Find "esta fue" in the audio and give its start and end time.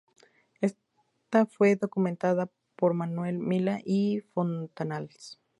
0.61-1.75